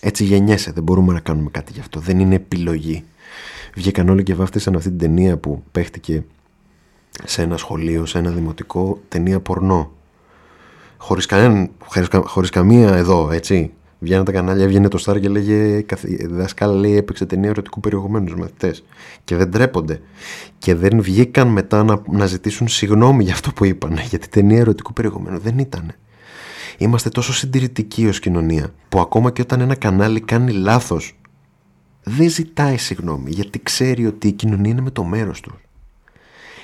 [0.00, 2.00] Έτσι γεννιέσαι, δεν μπορούμε να κάνουμε κάτι γι' αυτό.
[2.00, 3.04] Δεν είναι επιλογή.
[3.74, 6.24] Βγήκαν όλοι και βάφτισαν αυτή την ταινία που παίχτηκε
[7.24, 9.92] σε ένα σχολείο, σε ένα δημοτικό, ταινία πορνό.
[10.96, 11.68] Χωρίς, κανένα,
[12.24, 13.72] χωρίς καμία εδώ, έτσι.
[13.98, 15.84] Βγαίνανε τα κανάλια, έβγαινε το Σταρ και λέγε
[16.28, 18.84] δασκάλα λέει έπαιξε ταινία ερωτικού περιεχομένου στους μαθητές
[19.24, 20.00] και δεν τρέπονται
[20.58, 24.92] και δεν βγήκαν μετά να, να ζητήσουν συγγνώμη για αυτό που είπαν γιατί ταινία ερωτικού
[24.92, 25.92] περιεχομένου δεν ήταν.
[26.80, 31.18] Είμαστε τόσο συντηρητικοί ως κοινωνία που ακόμα και όταν ένα κανάλι κάνει λάθος
[32.02, 35.58] δεν ζητάει συγγνώμη γιατί ξέρει ότι η κοινωνία είναι με το μέρος του.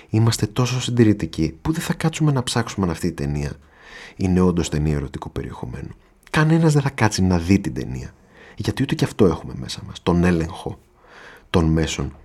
[0.08, 3.52] Είμαστε τόσο συντηρητικοί που δεν θα κάτσουμε να ψάξουμε αν αυτή η ταινία
[4.16, 5.90] είναι όντως ταινία ερωτικού περιεχομένου.
[6.30, 8.14] Κανένας δεν θα κάτσει να δει την ταινία.
[8.56, 10.02] Γιατί ούτε και αυτό έχουμε μέσα μας.
[10.02, 10.78] Τον έλεγχο
[11.50, 12.16] των μέσων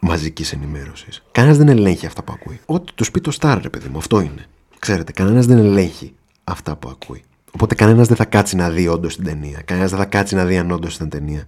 [0.00, 1.22] μαζικής ενημέρωσης.
[1.32, 2.60] Κανένας δεν ελέγχει αυτά που ακούει.
[2.66, 4.46] Ό,τι τους πει το Σταρ, ρε παιδί μου, αυτό είναι.
[4.78, 6.14] Ξέρετε, κανένας δεν ελέγχει
[6.46, 7.22] αυτά που ακούει.
[7.50, 9.60] Οπότε κανένας δεν θα κάτσει να δει όντως την ταινία.
[9.64, 11.44] Κανένας δεν θα κάτσει να δει αν όντως ήταν ταινία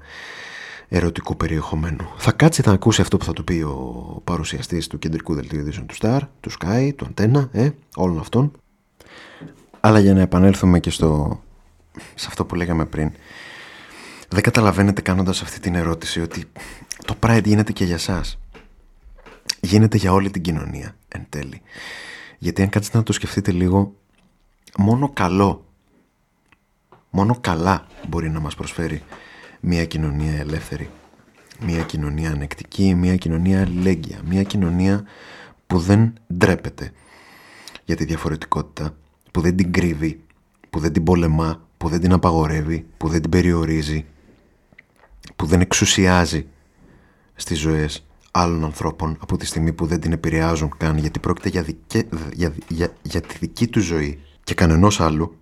[0.88, 2.08] ερωτικού περιεχομένου.
[2.16, 5.86] Θα κάτσει να ακούσει αυτό που θα του πει ο παρουσιαστής του κεντρικού δελτίου ειδήσεων
[5.86, 8.52] του Star, του Sky, του Antenna, ε, όλων αυτών.
[9.80, 11.40] Αλλά για να επανέλθουμε και στο,
[12.14, 13.12] σε αυτό που λέγαμε πριν,
[14.28, 16.44] δεν καταλαβαίνετε κάνοντας αυτή την ερώτηση ότι
[17.04, 18.24] το Pride γίνεται και για εσά.
[19.60, 21.62] Γίνεται για όλη την κοινωνία εν τέλει.
[22.38, 23.94] Γιατί αν κάτσετε να το σκεφτείτε λίγο,
[24.76, 25.66] μόνο καλό,
[27.10, 29.02] μόνο καλά μπορεί να μας προσφέρει
[29.60, 30.90] μια κοινωνία ελεύθερη,
[31.60, 35.04] μια κοινωνία ανεκτική, μια κοινωνία αλληλέγγυα, μια κοινωνία
[35.66, 36.92] που δεν ντρέπεται
[37.84, 38.94] για τη διαφορετικότητα,
[39.30, 40.20] που δεν την κρύβει,
[40.70, 44.04] που δεν την πολεμά, που δεν την απαγορεύει, που δεν την περιορίζει,
[45.36, 46.46] που δεν εξουσιάζει
[47.34, 51.64] στις ζωές άλλων ανθρώπων από τη στιγμή που δεν την επηρεάζουν καν γιατί πρόκειται για,
[52.32, 55.36] για, για, για τη δική του ζωή και κανενός άλλου.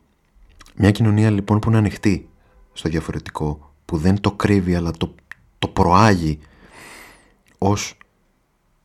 [0.77, 2.29] Μια κοινωνία λοιπόν που είναι ανοιχτή
[2.73, 5.15] στο διαφορετικό, που δεν το κρύβει αλλά το,
[5.59, 6.39] το προάγει
[7.59, 7.99] ως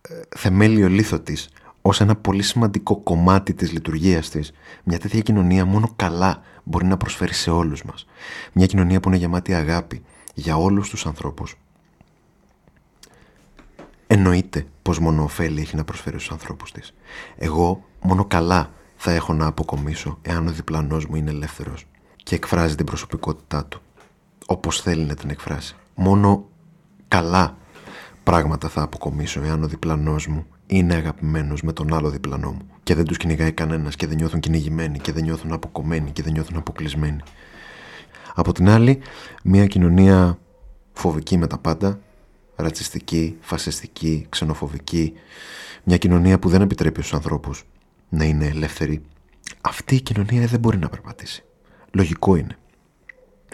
[0.02, 1.50] ε, θεμέλιο λίθος της,
[1.82, 4.52] ως ένα πολύ σημαντικό κομμάτι της λειτουργίας της,
[4.84, 8.06] μια τέτοια κοινωνία μόνο καλά μπορεί να προσφέρει σε όλους μας.
[8.54, 10.04] Μια κοινωνία που είναι γεμάτη αγάπη
[10.34, 11.56] για όλους τους ανθρώπους.
[14.08, 16.94] Εννοείται πως μόνο ωφέλη έχει να προσφέρει στους ανθρώπους της.
[17.36, 18.72] Εγώ μόνο καλά
[19.04, 21.86] θα έχω να αποκομίσω εάν ο διπλανός μου είναι ελεύθερος
[22.16, 23.82] και εκφράζει την προσωπικότητά του
[24.46, 25.76] όπως θέλει να την εκφράσει.
[25.96, 26.50] Μόνο
[27.08, 27.58] καλά
[28.24, 32.96] πράγματα θα αποκομίσω εάν ο διπλανός μου είναι αγαπημένος με τον άλλο διπλανό μου και
[32.96, 36.58] δεν τους κυνηγάει κανένας και δεν νιώθουν κυνηγημένοι και δεν νιώθουν αποκομμένοι και δεν νιώθουν
[36.58, 37.22] αποκλεισμένοι.
[38.36, 39.00] Από την άλλη,
[39.44, 40.38] μια κοινωνία
[40.94, 42.00] φοβική με τα πάντα,
[42.56, 45.14] ρατσιστική, φασιστική, ξενοφοβική,
[45.84, 47.66] μια κοινωνία που δεν επιτρέπει στους ανθρώπους
[48.12, 49.02] να είναι ελεύθεροι,
[49.62, 51.44] αυτή η κοινωνία δεν μπορεί να περπατήσει.
[51.92, 52.56] Λογικό είναι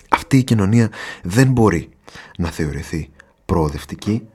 [0.10, 0.89] αυτή η κοινωνία
[1.24, 1.89] δεν μπορεί
[2.38, 3.10] να θεωρηθεί
[3.46, 4.28] προοδευτική,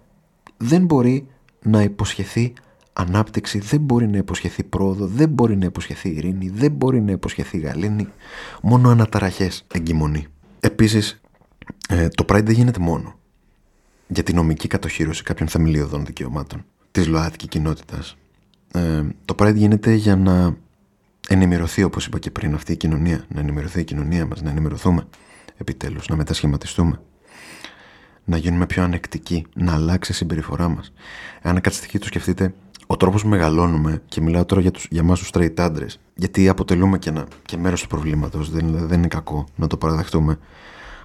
[0.57, 1.27] δεν μπορεί
[1.63, 2.53] να υποσχεθεί
[2.93, 7.59] ανάπτυξη, δεν μπορεί να υποσχεθεί πρόοδο, δεν μπορεί να υποσχεθεί ειρήνη, δεν μπορεί να υποσχεθεί
[7.59, 8.09] γαλήνη,
[8.63, 10.27] μόνο αναταραχές εγκυμονεί.
[10.61, 11.21] Επίσης,
[11.89, 13.15] ε, το Pride δεν γίνεται μόνο
[14.07, 18.17] για την νομική κατοχήρωση κάποιων θεμελιωδών δικαιωμάτων της ΛΟΑΤΚΙ κοινότητας.
[18.73, 20.57] Ε, το Pride γίνεται για να
[21.29, 25.07] ενημερωθεί, όπως είπα και πριν, αυτή η κοινωνία, να ενημερωθεί η κοινωνία μας, να ενημερωθούμε
[25.57, 27.01] επιτέλους, να μετασχηματιστούμε
[28.25, 30.93] να γίνουμε πιο ανεκτικοί, να αλλάξει η συμπεριφορά μας.
[31.43, 32.55] Αν κάτσετε και το σκεφτείτε,
[32.87, 36.49] ο τρόπος που μεγαλώνουμε, και μιλάω τώρα για, τους, για εμάς τους straight άντρες, γιατί
[36.49, 40.39] αποτελούμε και, ένα, και μέρος του προβλήματος, δεν, δεν είναι κακό να το παραδεχτούμε.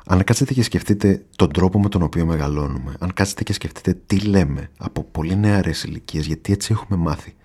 [0.06, 4.20] Αν κάτσετε και σκεφτείτε τον τρόπο με τον οποίο μεγαλώνουμε, αν κάτσετε και σκεφτείτε τι
[4.20, 7.36] λέμε από πολύ νεαρές ηλικίες, γιατί έτσι έχουμε μάθει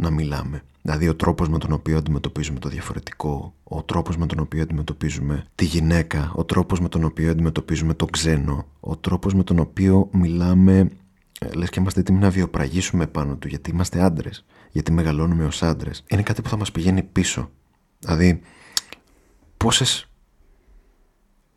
[0.00, 0.62] να μιλάμε.
[0.82, 5.46] Δηλαδή ο τρόπος με τον οποίο αντιμετωπίζουμε το διαφορετικό, ο τρόπος με τον οποίο αντιμετωπίζουμε
[5.54, 10.08] τη γυναίκα, ο τρόπος με τον οποίο αντιμετωπίζουμε το ξένο, ο τρόπος με τον οποίο
[10.12, 10.90] μιλάμε,
[11.40, 15.62] ε, λες και είμαστε έτοιμοι να βιοπραγήσουμε πάνω του γιατί είμαστε άντρες, γιατί μεγαλώνουμε ως
[15.62, 16.04] άντρες.
[16.08, 17.50] Είναι κάτι που θα μας πηγαίνει πίσω.
[17.98, 18.40] Δηλαδή
[19.56, 20.08] πόσες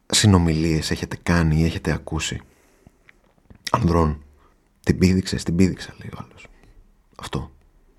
[0.06, 2.42] συνομιλίες έχετε κάνει ή έχετε ακούσει
[3.72, 4.24] ανδρών.
[4.84, 6.48] Την πήδηξες, την πήδηξα λέει ο άλλος.
[7.16, 7.52] Αυτό.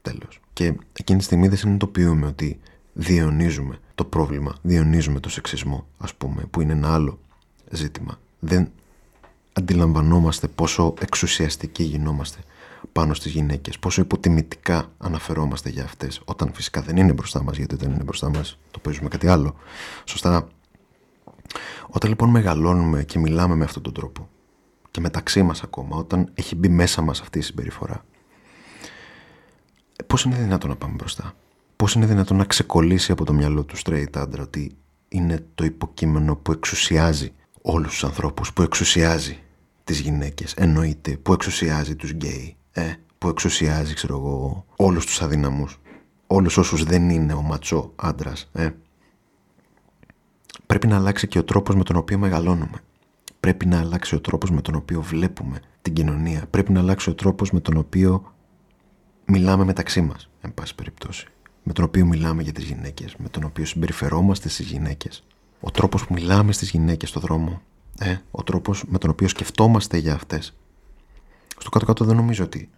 [0.04, 0.40] Τέλος.
[0.52, 2.60] Και εκείνη τη στιγμή δεν συνειδητοποιούμε ότι
[2.92, 7.18] διαιωνίζουμε το πρόβλημα, διαιωνίζουμε το σεξισμό, ας πούμε, που είναι ένα άλλο
[7.70, 8.18] ζήτημα.
[8.40, 8.70] Δεν
[9.52, 12.38] αντιλαμβανόμαστε πόσο εξουσιαστικοί γινόμαστε
[12.92, 17.76] πάνω στις γυναίκες, πόσο υποτιμητικά αναφερόμαστε για αυτές, όταν φυσικά δεν είναι μπροστά μας, γιατί
[17.76, 19.54] δεν είναι μπροστά μας το παίζουμε κάτι άλλο.
[20.04, 20.48] Σωστά.
[21.88, 24.28] Όταν λοιπόν μεγαλώνουμε και μιλάμε με αυτόν τον τρόπο
[24.90, 28.04] και μεταξύ μας ακόμα, όταν έχει μπει μέσα μας αυτή η συμπεριφορά,
[30.06, 31.34] πώς είναι δυνατόν να πάμε μπροστά;
[31.76, 34.76] Πώς είναι δυνατόν να ξεκολλήσει από το μυαλό του straight άντρα ότι
[35.08, 39.38] είναι το υποκείμενο που εξουσιάζει όλους τους ανθρώπους, που εξουσιάζει
[39.84, 45.80] τις γυναίκες, εννοείται, που εξουσιάζει τους γκέι, ε, που εξουσιάζει, ξέρω εγώ, όλους τους αδύναμους,
[46.26, 48.70] όλους όσους δεν είναι ο ματσό άντρας, ε.
[50.66, 52.82] Πρέπει να αλλάξει και ο τρόπος με τον οποίο μεγαλώνουμε.
[53.40, 56.46] Πρέπει να αλλάξει ο τρόπος με τον οποίο βλέπουμε την κοινωνία.
[56.50, 58.33] Πρέπει να αλλάξει ο τρόπος με τον οποίο
[59.26, 61.26] μιλάμε μεταξύ μας, εν πάση περιπτώσει.
[61.62, 65.24] Με τον οποίο μιλάμε για τις γυναίκες, με τον οποίο συμπεριφερόμαστε στις γυναίκες.
[65.60, 67.62] Ο τρόπος που μιλάμε στις γυναίκες στον δρόμο.
[67.98, 70.56] Ε, ο τρόπος με τον οποίο σκεφτόμαστε για αυτές.
[71.58, 72.70] Στο κάτω-κάτω δεν νομίζω ότι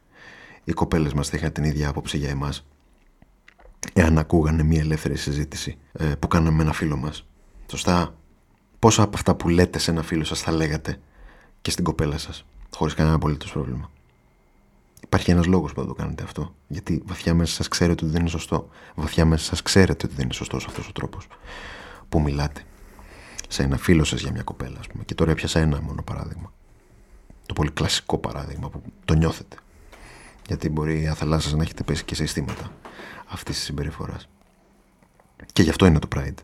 [0.64, 2.66] οι κοπέλες μας θα είχαν την ίδια άποψη για εμάς
[3.92, 7.26] εάν ακούγανε μια ελεύθερη συζήτηση ε, που κάναμε με ένα φίλο μας.
[7.70, 8.14] Σωστά;
[8.78, 11.00] Πόσα από αυτά που λέτε σε ένα φίλο σας θα λέγατε
[11.62, 13.90] και στην κοπέλα σας, χωρίς κανένα απολύτως πρόβλημα;
[15.06, 16.54] Υπάρχει ένας λόγος που θα το κάνετε αυτό.
[16.66, 18.68] Γιατί βαθιά μέσα σας ξέρετε ότι δεν είναι σωστό.
[18.94, 21.26] Βαθιά μέσα σας ξέρετε ότι δεν είναι σωστός αυτός ο τρόπος
[22.08, 22.62] που μιλάτε
[23.48, 25.04] σε ένα φίλο σας για μια κοπέλα, ας πούμε.
[25.04, 26.52] Και τώρα έπιασα ένα μόνο παράδειγμα.
[27.46, 29.56] Το πολύ κλασικό παράδειγμα που το νιώθετε.
[30.46, 32.72] Γιατί μπορεί η άθελά σα να έχετε πέσει και σε αισθήματα
[33.26, 34.28] αυτής της συμπεριφοράς.
[35.52, 36.38] Και γι' αυτό είναι το Pride.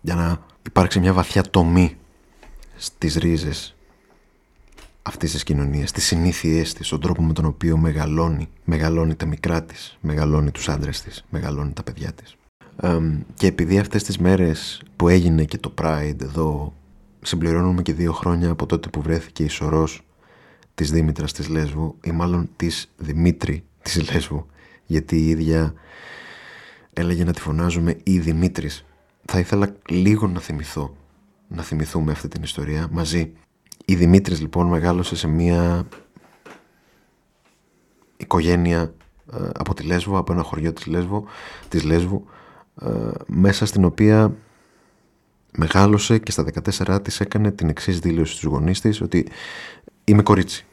[0.00, 1.96] Για να υπάρξει μια βαθιά τομή
[2.76, 3.74] στις ρίζες
[5.02, 9.64] αυτής της κοινωνίας, τις συνήθειές της, τον τρόπο με τον οποίο μεγαλώνει, μεγαλώνει τα μικρά
[9.64, 12.36] της, μεγαλώνει τους άντρες της, μεγαλώνει τα παιδιά της.
[13.34, 16.74] και επειδή αυτές τις μέρες που έγινε και το Pride εδώ,
[17.22, 20.02] συμπληρώνουμε και δύο χρόνια από τότε που βρέθηκε η σωρός
[20.74, 24.46] της Δήμητρας της Λέσβου, ή μάλλον της Δημήτρη της Λέσβου,
[24.86, 25.74] γιατί η ίδια
[26.92, 28.84] έλεγε να τη φωνάζουμε η Δημήτρης.
[29.24, 30.96] Θα ήθελα λίγο να θυμηθώ,
[31.48, 33.32] να θυμηθούμε αυτή την ιστορία μαζί
[33.84, 35.86] η Δημήτρης λοιπόν μεγάλωσε σε μια
[38.16, 38.94] οικογένεια
[39.32, 41.24] ε, από τη Λέσβο, από ένα χωριό της, Λέσβο,
[41.68, 42.26] της Λέσβου,
[42.82, 42.88] ε,
[43.26, 44.34] μέσα στην οποία
[45.56, 46.44] μεγάλωσε και στα
[46.86, 49.28] 14 της έκανε την εξής δήλωση στους γονείς της ότι
[50.04, 50.66] είμαι κορίτσι,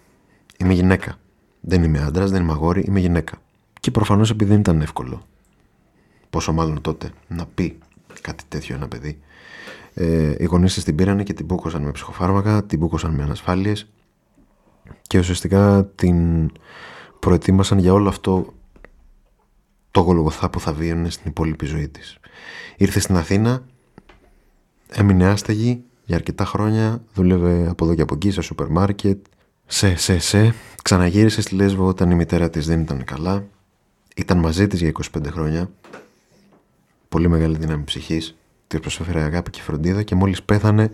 [0.58, 1.16] είμαι γυναίκα,
[1.62, 3.38] δεν είμαι άντρας, δεν είμαι αγόρι, είμαι γυναίκα.
[3.80, 5.22] Και προφανώς επειδή δεν ήταν εύκολο,
[6.30, 7.78] πόσο μάλλον τότε, να πει
[8.22, 9.20] κάτι τέτοιο ένα παιδί,
[10.02, 13.90] ε, οι γονείς της την πήρανε και την μπούκωσαν με ψυχοφάρμακα, την μπούκωσαν με ανασφάλειες
[15.02, 16.50] και ουσιαστικά την
[17.20, 18.54] προετοίμασαν για όλο αυτό
[19.92, 22.18] το γολγοθά που θα βίωνε στην υπόλοιπη ζωή της.
[22.78, 23.66] Ήρθε στην Αθήνα,
[24.90, 29.26] έμεινε άστεγη για αρκετά χρόνια, δούλευε από εδώ και από εκεί σε σούπερ μάρκετ,
[29.66, 33.48] σε, σε, σε, ξαναγύρισε στη Λέσβο όταν η μητέρα της δεν ήταν καλά,
[34.16, 35.72] ήταν μαζί της για 25 χρόνια,
[37.10, 38.39] πολύ μεγάλη δύναμη ψυχής,
[38.70, 40.90] τη προσέφερε αγάπη και φροντίδα και μόλις πέθανε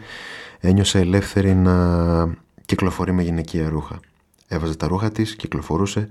[0.60, 4.00] ένιωσε ελεύθερη να κυκλοφορεί με γυναικεία ρούχα.
[4.48, 6.10] Έβαζε τα ρούχα της, κυκλοφορούσε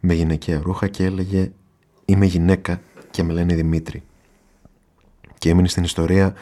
[0.00, 1.52] με γυναικεία ρούχα και έλεγε
[2.04, 2.80] «Είμαι γυναίκα
[3.10, 4.02] και με λένε Δημήτρη».
[5.38, 6.34] Και έμεινε στην ιστορία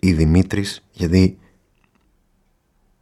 [0.00, 1.38] η Δημήτρης γιατί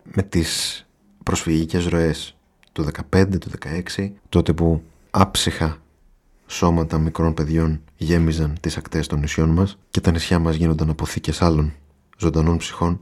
[0.03, 0.87] με τις
[1.23, 2.37] προσφυγικές ροές
[2.73, 3.51] του 15, του
[3.97, 5.83] 16, τότε που άψυχα
[6.47, 11.43] σώματα μικρών παιδιών γέμιζαν τις ακτές των νησιών μας και τα νησιά μας γίνονταν αποθήκες
[11.43, 11.73] άλλων
[12.19, 12.99] ζωντανών ψυχών.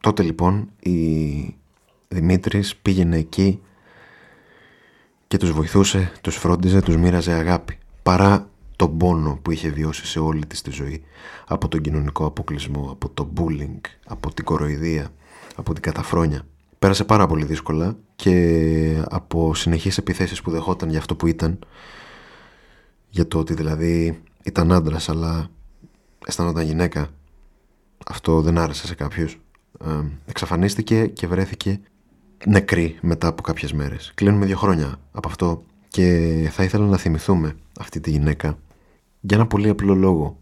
[0.00, 1.56] Τότε λοιπόν η
[2.08, 3.60] Δημήτρης πήγαινε εκεί
[5.26, 7.78] και τους βοηθούσε, τους φρόντιζε, τους μοίραζε αγάπη.
[8.02, 11.02] Παρά τον πόνο που είχε βιώσει σε όλη της τη ζωή
[11.46, 15.08] από τον κοινωνικό αποκλεισμό, από το bullying, από την κοροϊδία,
[15.56, 16.46] από την καταφρόνια.
[16.78, 21.58] Πέρασε πάρα πολύ δύσκολα και από συνεχείς επιθέσεις που δεχόταν για αυτό που ήταν,
[23.14, 25.50] για το ότι δηλαδή ήταν άντρας αλλά
[26.26, 27.08] αισθάνονταν γυναίκα,
[28.06, 29.40] αυτό δεν άρεσε σε κάποιους.
[29.84, 29.88] Ε,
[30.26, 31.80] εξαφανίστηκε και βρέθηκε
[32.46, 34.12] νεκρή μετά από κάποιες μέρες.
[34.14, 38.58] Κλείνουμε δύο χρόνια από αυτό και θα ήθελα να θυμηθούμε αυτή τη γυναίκα
[39.20, 40.38] για ένα πολύ απλό λόγο.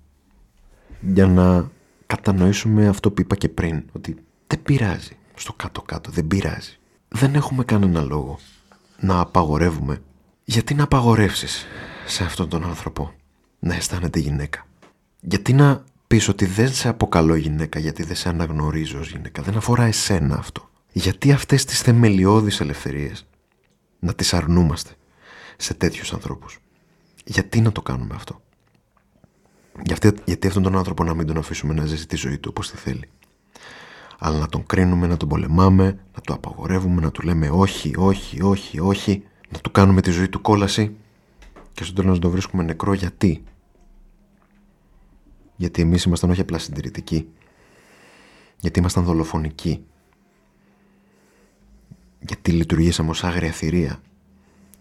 [1.01, 1.71] Για να
[2.07, 6.79] κατανοήσουμε αυτό που είπα και πριν, ότι δεν πειράζει στο κάτω-κάτω, δεν πειράζει.
[7.09, 8.39] Δεν έχουμε κανένα λόγο
[9.01, 10.03] να απαγορεύουμε.
[10.45, 11.67] Γιατί να απαγορεύσεις;
[12.07, 13.15] Σε αυτόν τον άνθρωπο
[13.59, 14.67] να αισθάνεται γυναίκα.
[15.21, 19.43] Γιατί να πεις ότι δεν σε αποκαλώ γυναίκα γιατί δεν σε αναγνωρίζω ως γυναίκα.
[19.43, 20.71] Δεν αφορά εσένα αυτό.
[20.93, 23.27] Γιατί αυτές τις θεμελιώδεις ελευθερίες
[23.99, 24.91] να τις αρνούμαστε
[25.57, 26.59] σε τέτοιους ανθρώπους.
[27.25, 28.41] Γιατί να το κάνουμε αυτό.
[29.85, 32.71] Γιατί, γιατί αυτόν τον άνθρωπο να μην τον αφήσουμε να ζήσει τη ζωή του όπως
[32.71, 33.09] τη θέλει.
[34.19, 35.85] Αλλά να τον κρίνουμε, να τον πολεμάμε,
[36.15, 40.29] να το απαγορεύουμε, να του λέμε όχι, όχι, όχι, όχι, να του κάνουμε τη ζωή
[40.29, 40.97] του κόλαση
[41.73, 43.45] και στο τέλος να τον βρίσκουμε νεκρό γιατί;
[45.57, 47.29] Γιατί εμείς ήμασταν όχι απλά συντηρητικοί.
[48.61, 49.85] Γιατί ήμασταν δολοφονικοί.
[52.19, 54.01] Γιατί λειτουργήσαμε ως άγρια θηρία.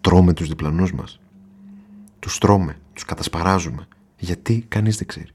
[0.02, 1.20] Τρώμε τους διπλανούς μας.
[2.20, 3.88] Τους τρώμε, τους κατασπαράζουμε.
[4.18, 5.30] Γιατί κανείς δεν ξέρει.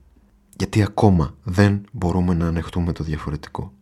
[0.57, 3.73] Γιατί ακόμα δεν μπορούμε να ανεχτούμε το διαφορετικό.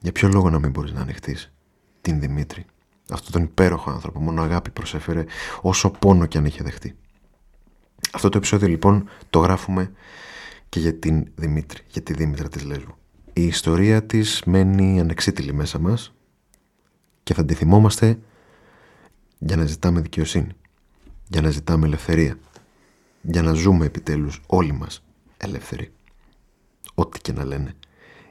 [0.00, 1.52] Για ποιο λόγο να μην μπορείς να ανεχτείς
[2.00, 2.64] την Δημήτρη;
[3.10, 5.24] Αυτό τον υπέροχο άνθρωπο, μόνο αγάπη προσέφερε
[5.60, 6.96] όσο πόνο και αν είχε δεχτεί.
[8.12, 9.92] Αυτό το επεισόδιο λοιπόν το γράφουμε
[10.68, 12.94] και για την Δημήτρη, για τη Δήμητρα της Λέσβου.
[13.32, 16.14] Η ιστορία της μένει ανεξίτηλη μέσα μας
[17.22, 18.18] και θα τη θυμόμαστε
[19.38, 20.52] για να ζητάμε δικαιοσύνη,
[21.28, 22.38] για να ζητάμε ελευθερία,
[23.22, 25.04] για να ζούμε επιτέλους όλοι μας
[25.36, 25.92] ελεύθεροι.
[26.94, 27.74] Ό,τι και να λένε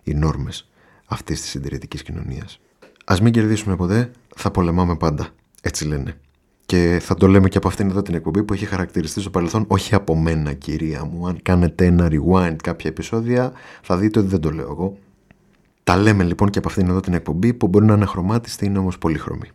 [0.04, 0.70] οι νόρμες
[1.06, 2.60] αυτής της συντηρητικής κοινωνίας.
[3.06, 5.28] Ας μην κερδίσουμε ποτέ, θα πολεμάμε πάντα.
[5.62, 6.18] Έτσι λένε.
[6.66, 9.66] Και θα το λέμε και από αυτήν εδώ την εκπομπή που έχει χαρακτηριστεί στο παρελθόν,
[9.68, 11.28] όχι από μένα κυρία μου.
[11.28, 14.98] Αν κάνετε ένα rewind κάποια επεισόδια, θα δείτε ότι δεν το λέω εγώ.
[15.84, 18.78] Τα λέμε λοιπόν και από αυτήν εδώ την εκπομπή που μπορεί να είναι χρωμάτιστη, είναι
[18.78, 19.50] όμως πολύχρωμη.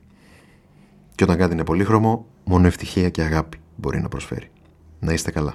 [1.14, 4.50] Και όταν κάτι είναι πολύχρωμο, μόνο ευτυχία και αγάπη μπορεί να προσφέρει.
[5.00, 5.54] Να είστε καλά.